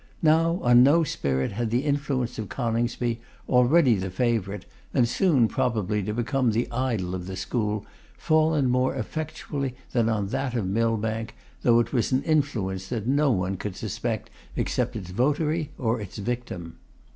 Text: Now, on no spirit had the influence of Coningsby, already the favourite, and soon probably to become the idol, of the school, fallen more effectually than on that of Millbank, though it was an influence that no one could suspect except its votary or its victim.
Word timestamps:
Now, 0.23 0.59
on 0.63 0.81
no 0.81 1.03
spirit 1.03 1.51
had 1.51 1.69
the 1.69 1.85
influence 1.85 2.39
of 2.39 2.49
Coningsby, 2.49 3.21
already 3.47 3.93
the 3.93 4.09
favourite, 4.09 4.65
and 4.95 5.07
soon 5.07 5.47
probably 5.47 6.01
to 6.01 6.11
become 6.11 6.53
the 6.53 6.67
idol, 6.71 7.13
of 7.13 7.27
the 7.27 7.35
school, 7.35 7.85
fallen 8.17 8.67
more 8.67 8.95
effectually 8.95 9.75
than 9.91 10.09
on 10.09 10.29
that 10.29 10.55
of 10.55 10.65
Millbank, 10.65 11.35
though 11.61 11.79
it 11.79 11.93
was 11.93 12.11
an 12.11 12.23
influence 12.23 12.87
that 12.87 13.05
no 13.05 13.29
one 13.29 13.57
could 13.57 13.75
suspect 13.75 14.31
except 14.55 14.95
its 14.95 15.11
votary 15.11 15.69
or 15.77 16.01
its 16.01 16.17
victim. 16.17 16.77